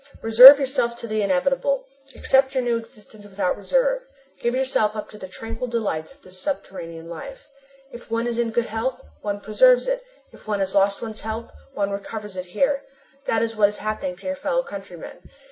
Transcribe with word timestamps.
Resign 0.23 0.57
yourself 0.57 0.97
to 0.97 1.07
the 1.07 1.21
inevitable. 1.21 1.85
Accept 2.15 2.55
your 2.55 2.63
new 2.63 2.75
existence 2.75 3.23
without 3.25 3.55
reserve. 3.55 4.01
Give 4.39 4.55
yourself 4.55 4.95
up 4.95 5.09
to 5.11 5.19
the 5.19 5.27
tranquil 5.27 5.67
delights 5.67 6.11
of 6.15 6.23
this 6.23 6.39
subterranean 6.39 7.07
life. 7.07 7.47
If 7.91 8.09
one 8.09 8.25
is 8.25 8.39
in 8.39 8.49
good 8.49 8.65
health, 8.65 8.99
one 9.21 9.39
preserves 9.41 9.85
it; 9.87 10.01
if 10.31 10.47
one 10.47 10.57
has 10.57 10.73
lost 10.73 11.03
one's 11.03 11.21
health, 11.21 11.51
one 11.75 11.91
recovers 11.91 12.35
it 12.35 12.45
here. 12.45 12.81
That 13.27 13.43
is 13.43 13.55
what 13.55 13.69
is 13.69 13.77
happening 13.77 14.15
to 14.15 14.25
your 14.25 14.35
fellow 14.35 14.63
countryman. 14.63 15.19